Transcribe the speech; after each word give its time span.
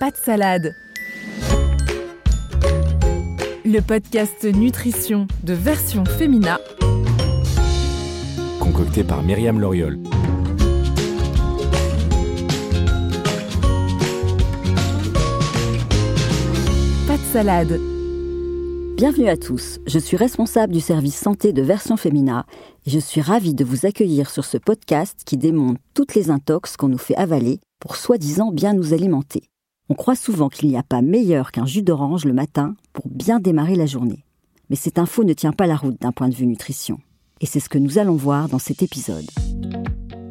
Pas 0.00 0.10
de 0.10 0.16
salade. 0.16 0.74
Le 3.66 3.80
podcast 3.80 4.44
Nutrition 4.44 5.28
de 5.42 5.52
version 5.52 6.06
Femina. 6.06 6.58
Concocté 8.58 9.04
par 9.04 9.22
Myriam 9.22 9.60
Loriol. 9.60 9.98
Pas 17.06 17.18
de 17.18 17.22
salade. 17.30 17.78
Bienvenue 18.96 19.28
à 19.28 19.36
tous, 19.36 19.80
je 19.86 19.98
suis 19.98 20.16
responsable 20.16 20.72
du 20.72 20.80
service 20.80 21.16
santé 21.16 21.52
de 21.52 21.60
Version 21.60 21.98
Femina 21.98 22.46
et 22.86 22.90
je 22.90 22.98
suis 22.98 23.20
ravie 23.20 23.54
de 23.54 23.66
vous 23.66 23.84
accueillir 23.84 24.30
sur 24.30 24.46
ce 24.46 24.56
podcast 24.56 25.20
qui 25.26 25.36
démonte 25.36 25.76
toutes 25.92 26.14
les 26.14 26.30
intox 26.30 26.78
qu'on 26.78 26.88
nous 26.88 26.96
fait 26.96 27.16
avaler 27.16 27.60
pour 27.80 27.96
soi-disant 27.96 28.50
bien 28.50 28.72
nous 28.72 28.94
alimenter. 28.94 29.42
On 29.92 29.94
croit 29.94 30.14
souvent 30.14 30.48
qu'il 30.48 30.68
n'y 30.68 30.76
a 30.76 30.84
pas 30.84 31.02
meilleur 31.02 31.50
qu'un 31.50 31.66
jus 31.66 31.82
d'orange 31.82 32.24
le 32.24 32.32
matin 32.32 32.76
pour 32.92 33.08
bien 33.08 33.40
démarrer 33.40 33.74
la 33.74 33.86
journée. 33.86 34.24
Mais 34.70 34.76
cette 34.76 35.00
info 35.00 35.24
ne 35.24 35.32
tient 35.32 35.50
pas 35.50 35.66
la 35.66 35.74
route 35.74 36.00
d'un 36.00 36.12
point 36.12 36.28
de 36.28 36.34
vue 36.34 36.46
nutrition. 36.46 37.00
Et 37.40 37.46
c'est 37.46 37.58
ce 37.58 37.68
que 37.68 37.76
nous 37.76 37.98
allons 37.98 38.14
voir 38.14 38.48
dans 38.48 38.60
cet 38.60 38.84
épisode. 38.84 39.24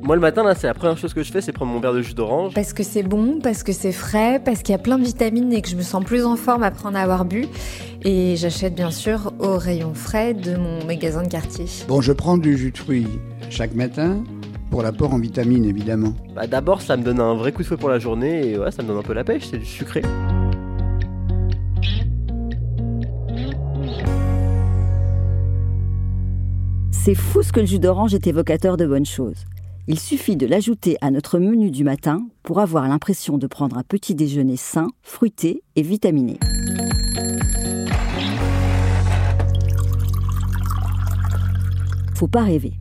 Moi 0.02 0.16
le 0.16 0.22
matin 0.22 0.44
là 0.44 0.56
c'est 0.56 0.68
la 0.68 0.74
première 0.74 0.98
chose 0.98 1.14
que 1.14 1.24
je 1.24 1.32
fais 1.32 1.42
c'est 1.42 1.52
prendre 1.52 1.74
mon 1.74 1.82
verre 1.82 1.92
de 1.92 2.02
jus 2.02 2.14
d'orange. 2.14 2.54
Parce 2.54 2.72
que 2.72 2.84
c'est 2.84 3.04
bon, 3.04 3.42
parce 3.44 3.64
que 3.64 3.74
c'est 3.74 3.92
frais, 3.92 4.42
parce 4.44 4.64
qu'il 4.64 4.72
y 4.72 4.76
a 4.76 4.82
plein 4.82 4.98
de 4.98 5.04
vitamines 5.04 5.52
et 5.52 5.62
que 5.62 5.68
je 5.68 5.76
me 5.76 5.82
sens 5.82 6.06
plus 6.06 6.24
en 6.24 6.38
forme 6.38 6.64
après 6.64 6.88
en 6.88 6.96
avoir 6.96 7.26
bu. 7.26 7.46
Et 8.06 8.38
j'achète 8.38 8.76
bien 8.76 8.92
sûr 8.92 9.34
au 9.40 9.58
rayon 9.58 9.94
frais 9.94 10.34
de 10.34 10.56
mon 10.56 10.86
magasin 10.86 11.24
de 11.24 11.28
quartier. 11.28 11.66
Bon, 11.90 12.00
je 12.00 12.14
prends 12.14 12.38
du 12.38 12.58
jus 12.58 12.72
de 12.72 12.78
fruits 12.78 13.08
chaque 13.50 13.76
matin 13.76 14.24
pour 14.70 14.82
l'apport 14.84 15.14
en 15.14 15.20
vitamines 15.20 15.66
évidemment. 15.66 16.14
Bah 16.36 16.48
d'abord 16.48 16.82
ça 16.82 16.98
me 16.98 17.04
donne 17.04 17.20
un 17.20 17.36
vrai 17.36 17.52
coup 17.52 17.62
de 17.62 17.68
feu 17.68 17.78
pour 17.78 17.90
la 17.90 18.00
journée 18.00 18.52
et 18.52 18.58
ouais 18.60 18.72
ça 18.72 18.84
me 18.84 18.88
donne 18.88 18.98
un 18.98 19.04
peu 19.04 19.14
la 19.14 19.24
pêche, 19.24 19.48
c'est 19.50 19.58
du 19.58 19.66
sucré. 19.66 20.02
C'est 26.92 27.16
fou 27.16 27.42
ce 27.42 27.52
que 27.52 27.62
le 27.62 27.66
jus 27.66 27.80
d'orange 27.80 28.14
est 28.14 28.28
évocateur 28.28 28.78
de 28.78 28.86
bonnes 28.86 29.06
choses. 29.06 29.46
Il 29.88 30.00
suffit 30.00 30.36
de 30.36 30.46
l'ajouter 30.46 30.98
à 31.02 31.10
notre 31.10 31.40
menu 31.40 31.72
du 31.72 31.84
matin 31.84 32.28
pour 32.44 32.60
avoir 32.60 32.88
l'impression 32.88 33.40
de 33.40 33.48
prendre 33.48 33.78
un 33.78 33.84
petit 33.84 34.14
déjeuner 34.14 34.58
sain, 34.58 34.88
fruité 35.02 35.64
et 35.76 35.82
vitaminé. 35.82 36.38
Faut 42.14 42.28
pas 42.28 42.44
rêver. 42.44 42.74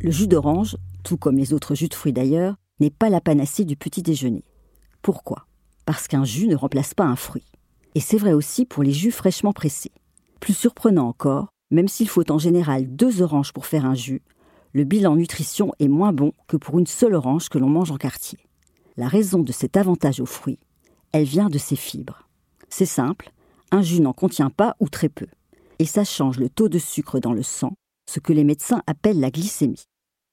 Le 0.00 0.10
jus 0.10 0.28
d'orange, 0.28 0.78
tout 1.06 1.16
comme 1.16 1.36
les 1.36 1.52
autres 1.52 1.76
jus 1.76 1.86
de 1.86 1.94
fruits 1.94 2.12
d'ailleurs, 2.12 2.56
n'est 2.80 2.90
pas 2.90 3.10
la 3.10 3.20
panacée 3.20 3.64
du 3.64 3.76
petit 3.76 4.02
déjeuner. 4.02 4.42
Pourquoi? 5.02 5.46
Parce 5.84 6.08
qu'un 6.08 6.24
jus 6.24 6.48
ne 6.48 6.56
remplace 6.56 6.94
pas 6.94 7.04
un 7.04 7.14
fruit. 7.14 7.44
Et 7.94 8.00
c'est 8.00 8.18
vrai 8.18 8.32
aussi 8.32 8.64
pour 8.64 8.82
les 8.82 8.92
jus 8.92 9.12
fraîchement 9.12 9.52
pressés. 9.52 9.92
Plus 10.40 10.52
surprenant 10.52 11.06
encore, 11.06 11.46
même 11.70 11.86
s'il 11.86 12.08
faut 12.08 12.28
en 12.28 12.38
général 12.38 12.88
deux 12.88 13.22
oranges 13.22 13.52
pour 13.52 13.66
faire 13.66 13.86
un 13.86 13.94
jus, 13.94 14.20
le 14.72 14.82
bilan 14.82 15.14
nutrition 15.14 15.72
est 15.78 15.86
moins 15.86 16.12
bon 16.12 16.32
que 16.48 16.56
pour 16.56 16.76
une 16.76 16.88
seule 16.88 17.14
orange 17.14 17.50
que 17.50 17.58
l'on 17.58 17.70
mange 17.70 17.92
en 17.92 17.98
quartier. 17.98 18.40
La 18.96 19.06
raison 19.06 19.44
de 19.44 19.52
cet 19.52 19.76
avantage 19.76 20.18
aux 20.18 20.26
fruits, 20.26 20.58
elle 21.12 21.24
vient 21.24 21.48
de 21.48 21.58
ses 21.58 21.76
fibres. 21.76 22.28
C'est 22.68 22.84
simple, 22.84 23.30
un 23.70 23.80
jus 23.80 24.00
n'en 24.00 24.12
contient 24.12 24.50
pas 24.50 24.74
ou 24.80 24.88
très 24.88 25.08
peu. 25.08 25.28
Et 25.78 25.86
ça 25.86 26.02
change 26.02 26.40
le 26.40 26.48
taux 26.48 26.68
de 26.68 26.80
sucre 26.80 27.20
dans 27.20 27.32
le 27.32 27.44
sang, 27.44 27.74
ce 28.10 28.18
que 28.18 28.32
les 28.32 28.44
médecins 28.44 28.82
appellent 28.88 29.20
la 29.20 29.30
glycémie. 29.30 29.86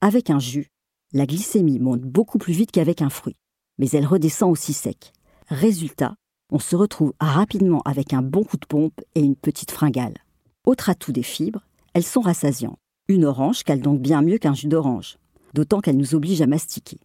Avec 0.05 0.29
un 0.29 0.39
jus, 0.39 0.67
la 1.13 1.25
glycémie 1.25 1.79
monte 1.79 2.01
beaucoup 2.01 2.37
plus 2.37 2.51
vite 2.51 2.73
qu'avec 2.73 3.01
un 3.01 3.09
fruit, 3.09 3.37
mais 3.77 3.89
elle 3.91 4.05
redescend 4.05 4.51
aussi 4.51 4.73
sec. 4.73 5.13
Résultat, 5.47 6.15
on 6.51 6.59
se 6.59 6.75
retrouve 6.75 7.13
rapidement 7.21 7.81
avec 7.85 8.11
un 8.11 8.21
bon 8.21 8.43
coup 8.43 8.57
de 8.57 8.65
pompe 8.65 8.99
et 9.15 9.21
une 9.21 9.37
petite 9.37 9.71
fringale. 9.71 10.17
Autre 10.65 10.89
atout 10.89 11.13
des 11.13 11.23
fibres, 11.23 11.65
elles 11.93 12.03
sont 12.03 12.19
rassasiantes. 12.19 12.79
Une 13.07 13.23
orange 13.23 13.63
cale 13.63 13.79
donc 13.79 14.01
bien 14.01 14.21
mieux 14.21 14.39
qu'un 14.39 14.53
jus 14.53 14.67
d'orange, 14.67 15.19
d'autant 15.53 15.79
qu'elle 15.79 15.95
nous 15.95 16.15
oblige 16.15 16.41
à 16.41 16.47
mastiquer. 16.47 16.99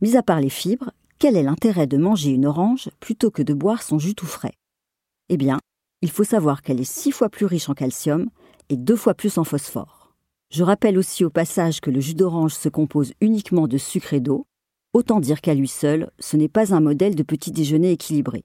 Mis 0.00 0.16
à 0.16 0.22
part 0.22 0.40
les 0.40 0.48
fibres, 0.48 0.92
quel 1.18 1.36
est 1.36 1.42
l'intérêt 1.42 1.86
de 1.86 1.98
manger 1.98 2.30
une 2.30 2.46
orange 2.46 2.88
plutôt 2.98 3.30
que 3.30 3.42
de 3.42 3.52
boire 3.52 3.82
son 3.82 3.98
jus 3.98 4.14
tout 4.14 4.24
frais? 4.24 4.54
Eh 5.28 5.36
bien, 5.36 5.58
il 6.00 6.10
faut 6.10 6.24
savoir 6.24 6.62
qu'elle 6.62 6.80
est 6.80 6.90
six 6.90 7.12
fois 7.12 7.28
plus 7.28 7.44
riche 7.44 7.68
en 7.68 7.74
calcium 7.74 8.30
et 8.70 8.78
deux 8.78 8.96
fois 8.96 9.12
plus 9.12 9.36
en 9.36 9.44
phosphore. 9.44 10.01
Je 10.52 10.64
rappelle 10.64 10.98
aussi 10.98 11.24
au 11.24 11.30
passage 11.30 11.80
que 11.80 11.88
le 11.88 12.00
jus 12.00 12.12
d'orange 12.12 12.52
se 12.52 12.68
compose 12.68 13.14
uniquement 13.22 13.66
de 13.66 13.78
sucre 13.78 14.12
et 14.12 14.20
d'eau, 14.20 14.46
autant 14.92 15.18
dire 15.18 15.40
qu'à 15.40 15.54
lui 15.54 15.66
seul, 15.66 16.10
ce 16.18 16.36
n'est 16.36 16.50
pas 16.50 16.74
un 16.74 16.80
modèle 16.80 17.14
de 17.14 17.22
petit 17.22 17.52
déjeuner 17.52 17.92
équilibré. 17.92 18.44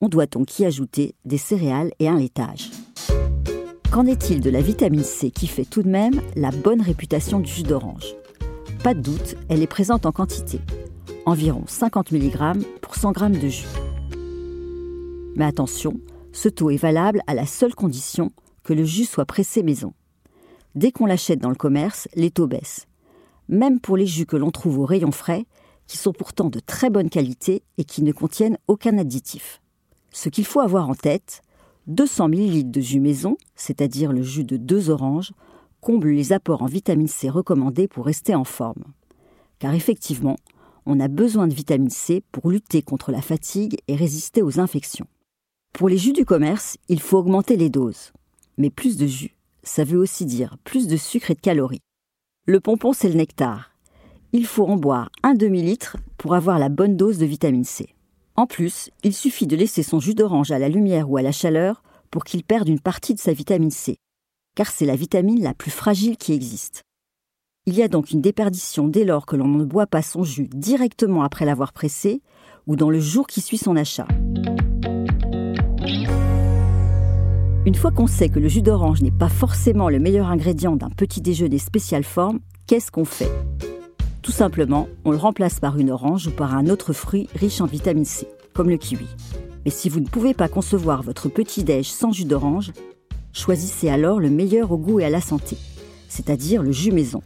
On 0.00 0.08
doit 0.08 0.26
donc 0.26 0.60
y 0.60 0.64
ajouter 0.64 1.16
des 1.24 1.38
céréales 1.38 1.90
et 1.98 2.06
un 2.06 2.16
laitage. 2.16 2.70
Qu'en 3.90 4.06
est-il 4.06 4.40
de 4.40 4.50
la 4.50 4.60
vitamine 4.60 5.02
C 5.02 5.32
qui 5.32 5.48
fait 5.48 5.64
tout 5.64 5.82
de 5.82 5.88
même 5.88 6.22
la 6.36 6.52
bonne 6.52 6.80
réputation 6.80 7.40
du 7.40 7.50
jus 7.50 7.64
d'orange? 7.64 8.14
Pas 8.84 8.94
de 8.94 9.00
doute, 9.00 9.34
elle 9.48 9.62
est 9.62 9.66
présente 9.66 10.06
en 10.06 10.12
quantité, 10.12 10.60
environ 11.26 11.64
50 11.66 12.12
mg 12.12 12.64
pour 12.80 12.94
100 12.94 13.14
g 13.14 13.28
de 13.40 13.48
jus. 13.48 13.66
Mais 15.34 15.44
attention, 15.44 15.94
ce 16.30 16.48
taux 16.48 16.70
est 16.70 16.76
valable 16.76 17.20
à 17.26 17.34
la 17.34 17.46
seule 17.46 17.74
condition 17.74 18.30
que 18.62 18.74
le 18.74 18.84
jus 18.84 19.06
soit 19.06 19.26
pressé 19.26 19.64
maison. 19.64 19.92
Dès 20.74 20.90
qu'on 20.90 21.06
l'achète 21.06 21.40
dans 21.40 21.50
le 21.50 21.54
commerce, 21.54 22.08
les 22.14 22.30
taux 22.30 22.46
baissent. 22.46 22.86
Même 23.48 23.80
pour 23.80 23.96
les 23.96 24.06
jus 24.06 24.26
que 24.26 24.36
l'on 24.36 24.50
trouve 24.50 24.78
au 24.78 24.86
rayon 24.86 25.12
frais, 25.12 25.46
qui 25.86 25.98
sont 25.98 26.12
pourtant 26.12 26.48
de 26.48 26.60
très 26.60 26.88
bonne 26.88 27.10
qualité 27.10 27.62
et 27.76 27.84
qui 27.84 28.02
ne 28.02 28.12
contiennent 28.12 28.56
aucun 28.68 28.96
additif. 28.96 29.60
Ce 30.10 30.28
qu'il 30.28 30.46
faut 30.46 30.60
avoir 30.60 30.88
en 30.88 30.94
tête, 30.94 31.42
200 31.86 32.28
ml 32.28 32.70
de 32.70 32.80
jus 32.80 33.00
maison, 33.00 33.36
c'est-à-dire 33.56 34.12
le 34.12 34.22
jus 34.22 34.44
de 34.44 34.56
deux 34.56 34.88
oranges, 34.88 35.32
comble 35.80 36.10
les 36.10 36.32
apports 36.32 36.62
en 36.62 36.66
vitamine 36.66 37.08
C 37.08 37.28
recommandés 37.28 37.88
pour 37.88 38.06
rester 38.06 38.34
en 38.34 38.44
forme. 38.44 38.84
Car 39.58 39.74
effectivement, 39.74 40.36
on 40.86 41.00
a 41.00 41.08
besoin 41.08 41.46
de 41.46 41.54
vitamine 41.54 41.90
C 41.90 42.22
pour 42.32 42.50
lutter 42.50 42.82
contre 42.82 43.10
la 43.10 43.20
fatigue 43.20 43.78
et 43.88 43.96
résister 43.96 44.42
aux 44.42 44.60
infections. 44.60 45.06
Pour 45.72 45.88
les 45.88 45.98
jus 45.98 46.12
du 46.12 46.24
commerce, 46.24 46.76
il 46.88 47.00
faut 47.00 47.18
augmenter 47.18 47.56
les 47.56 47.70
doses. 47.70 48.12
Mais 48.58 48.70
plus 48.70 48.96
de 48.96 49.06
jus, 49.06 49.34
ça 49.62 49.84
veut 49.84 49.98
aussi 49.98 50.26
dire 50.26 50.56
plus 50.64 50.86
de 50.86 50.96
sucre 50.96 51.30
et 51.30 51.34
de 51.34 51.40
calories. 51.40 51.82
Le 52.46 52.60
pompon, 52.60 52.92
c'est 52.92 53.08
le 53.08 53.14
nectar. 53.14 53.70
Il 54.32 54.46
faut 54.46 54.66
en 54.66 54.76
boire 54.76 55.10
un 55.22 55.34
demi-litre 55.34 55.96
pour 56.16 56.34
avoir 56.34 56.58
la 56.58 56.68
bonne 56.68 56.96
dose 56.96 57.18
de 57.18 57.26
vitamine 57.26 57.64
C. 57.64 57.94
En 58.34 58.46
plus, 58.46 58.90
il 59.04 59.14
suffit 59.14 59.46
de 59.46 59.56
laisser 59.56 59.82
son 59.82 60.00
jus 60.00 60.14
d'orange 60.14 60.50
à 60.50 60.58
la 60.58 60.68
lumière 60.68 61.10
ou 61.10 61.18
à 61.18 61.22
la 61.22 61.32
chaleur 61.32 61.82
pour 62.10 62.24
qu'il 62.24 62.44
perde 62.44 62.68
une 62.68 62.80
partie 62.80 63.14
de 63.14 63.20
sa 63.20 63.32
vitamine 63.32 63.70
C, 63.70 63.96
car 64.54 64.70
c'est 64.70 64.86
la 64.86 64.96
vitamine 64.96 65.42
la 65.42 65.54
plus 65.54 65.70
fragile 65.70 66.16
qui 66.16 66.32
existe. 66.32 66.82
Il 67.66 67.74
y 67.74 67.82
a 67.82 67.88
donc 67.88 68.10
une 68.10 68.20
déperdition 68.22 68.88
dès 68.88 69.04
lors 69.04 69.26
que 69.26 69.36
l'on 69.36 69.48
ne 69.48 69.64
boit 69.64 69.86
pas 69.86 70.02
son 70.02 70.24
jus 70.24 70.48
directement 70.48 71.22
après 71.22 71.44
l'avoir 71.44 71.72
pressé 71.72 72.22
ou 72.66 72.74
dans 72.74 72.90
le 72.90 73.00
jour 73.00 73.26
qui 73.26 73.40
suit 73.40 73.58
son 73.58 73.76
achat. 73.76 74.08
Une 77.64 77.76
fois 77.76 77.92
qu'on 77.92 78.08
sait 78.08 78.28
que 78.28 78.40
le 78.40 78.48
jus 78.48 78.60
d'orange 78.60 79.02
n'est 79.02 79.12
pas 79.12 79.28
forcément 79.28 79.88
le 79.88 80.00
meilleur 80.00 80.26
ingrédient 80.26 80.74
d'un 80.74 80.90
petit 80.90 81.20
déjeuner 81.20 81.58
spécial 81.58 82.02
forme, 82.02 82.40
qu'est-ce 82.66 82.90
qu'on 82.90 83.04
fait? 83.04 83.30
Tout 84.20 84.32
simplement, 84.32 84.88
on 85.04 85.12
le 85.12 85.16
remplace 85.16 85.60
par 85.60 85.78
une 85.78 85.92
orange 85.92 86.26
ou 86.26 86.32
par 86.32 86.56
un 86.56 86.66
autre 86.66 86.92
fruit 86.92 87.28
riche 87.36 87.60
en 87.60 87.66
vitamine 87.66 88.04
C, 88.04 88.26
comme 88.52 88.68
le 88.68 88.78
kiwi. 88.78 89.06
Mais 89.64 89.70
si 89.70 89.88
vous 89.88 90.00
ne 90.00 90.08
pouvez 90.08 90.34
pas 90.34 90.48
concevoir 90.48 91.04
votre 91.04 91.28
petit 91.28 91.62
déj 91.62 91.86
sans 91.86 92.10
jus 92.10 92.24
d'orange, 92.24 92.72
choisissez 93.32 93.88
alors 93.88 94.18
le 94.18 94.30
meilleur 94.30 94.72
au 94.72 94.76
goût 94.76 94.98
et 94.98 95.04
à 95.04 95.10
la 95.10 95.20
santé, 95.20 95.56
c'est-à-dire 96.08 96.64
le 96.64 96.72
jus 96.72 96.90
maison. 96.90 97.22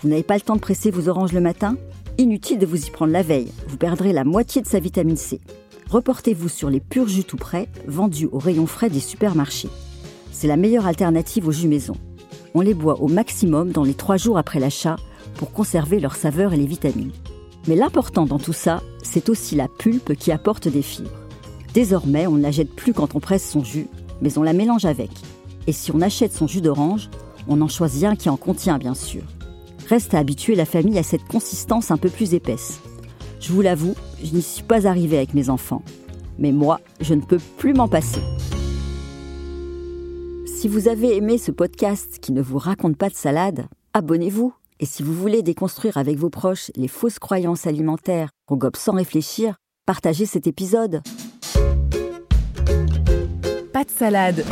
Vous 0.00 0.08
n'avez 0.08 0.22
pas 0.22 0.36
le 0.36 0.40
temps 0.40 0.54
de 0.54 0.60
presser 0.60 0.92
vos 0.92 1.08
oranges 1.08 1.32
le 1.32 1.40
matin? 1.40 1.76
Inutile 2.16 2.60
de 2.60 2.66
vous 2.66 2.86
y 2.86 2.90
prendre 2.90 3.12
la 3.12 3.22
veille, 3.22 3.50
vous 3.66 3.76
perdrez 3.76 4.12
la 4.12 4.22
moitié 4.22 4.62
de 4.62 4.68
sa 4.68 4.78
vitamine 4.78 5.16
C 5.16 5.40
reportez-vous 5.94 6.48
sur 6.48 6.70
les 6.70 6.80
purs 6.80 7.06
jus 7.06 7.22
tout 7.22 7.36
prêts 7.36 7.68
vendus 7.86 8.28
au 8.32 8.38
rayon 8.38 8.66
frais 8.66 8.90
des 8.90 8.98
supermarchés. 8.98 9.68
C'est 10.32 10.48
la 10.48 10.56
meilleure 10.56 10.88
alternative 10.88 11.46
aux 11.46 11.52
jus 11.52 11.68
maison. 11.68 11.94
On 12.52 12.62
les 12.62 12.74
boit 12.74 13.00
au 13.00 13.06
maximum 13.06 13.70
dans 13.70 13.84
les 13.84 13.94
trois 13.94 14.16
jours 14.16 14.36
après 14.36 14.58
l'achat 14.58 14.96
pour 15.36 15.52
conserver 15.52 16.00
leur 16.00 16.16
saveur 16.16 16.52
et 16.52 16.56
les 16.56 16.66
vitamines. 16.66 17.12
Mais 17.68 17.76
l'important 17.76 18.26
dans 18.26 18.40
tout 18.40 18.52
ça, 18.52 18.82
c'est 19.04 19.28
aussi 19.28 19.54
la 19.54 19.68
pulpe 19.68 20.16
qui 20.16 20.32
apporte 20.32 20.66
des 20.66 20.82
fibres. 20.82 21.10
Désormais, 21.74 22.26
on 22.26 22.32
ne 22.32 22.42
la 22.42 22.50
jette 22.50 22.74
plus 22.74 22.92
quand 22.92 23.14
on 23.14 23.20
presse 23.20 23.48
son 23.48 23.62
jus, 23.62 23.86
mais 24.20 24.36
on 24.36 24.42
la 24.42 24.52
mélange 24.52 24.86
avec. 24.86 25.12
Et 25.68 25.72
si 25.72 25.92
on 25.92 26.00
achète 26.00 26.32
son 26.32 26.48
jus 26.48 26.60
d'orange, 26.60 27.08
on 27.46 27.60
en 27.60 27.68
choisit 27.68 28.02
un 28.02 28.16
qui 28.16 28.28
en 28.28 28.36
contient 28.36 28.78
bien 28.78 28.94
sûr. 28.94 29.22
Reste 29.88 30.12
à 30.14 30.18
habituer 30.18 30.56
la 30.56 30.64
famille 30.64 30.98
à 30.98 31.04
cette 31.04 31.28
consistance 31.28 31.92
un 31.92 31.98
peu 31.98 32.08
plus 32.08 32.34
épaisse. 32.34 32.80
Je 33.38 33.52
vous 33.52 33.62
l'avoue, 33.62 33.94
je 34.24 34.34
n'y 34.34 34.42
suis 34.42 34.62
pas 34.62 34.86
arrivée 34.86 35.18
avec 35.18 35.34
mes 35.34 35.50
enfants. 35.50 35.82
Mais 36.38 36.50
moi, 36.50 36.80
je 37.00 37.14
ne 37.14 37.20
peux 37.20 37.38
plus 37.58 37.74
m'en 37.74 37.86
passer. 37.86 38.20
Si 40.46 40.66
vous 40.66 40.88
avez 40.88 41.16
aimé 41.16 41.38
ce 41.38 41.50
podcast 41.50 42.18
qui 42.20 42.32
ne 42.32 42.42
vous 42.42 42.58
raconte 42.58 42.96
pas 42.96 43.10
de 43.10 43.14
salade, 43.14 43.66
abonnez-vous. 43.92 44.54
Et 44.80 44.86
si 44.86 45.02
vous 45.02 45.12
voulez 45.12 45.42
déconstruire 45.42 45.98
avec 45.98 46.16
vos 46.16 46.30
proches 46.30 46.70
les 46.74 46.88
fausses 46.88 47.18
croyances 47.18 47.66
alimentaires 47.66 48.30
qu'on 48.46 48.56
gobe 48.56 48.76
sans 48.76 48.94
réfléchir, 48.94 49.56
partagez 49.86 50.26
cet 50.26 50.46
épisode. 50.46 51.02
Pas 53.72 53.84
de 53.84 53.90
salade. 53.90 54.44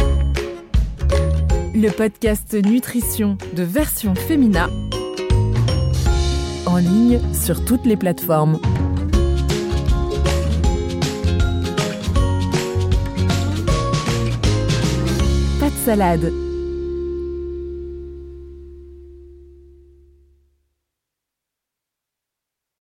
Le 1.74 1.88
podcast 1.90 2.54
nutrition 2.54 3.38
de 3.56 3.62
version 3.62 4.14
féminin 4.14 4.68
en 6.66 6.76
ligne 6.76 7.20
sur 7.34 7.64
toutes 7.64 7.86
les 7.86 7.96
plateformes. 7.96 8.58
Salade 15.84 16.51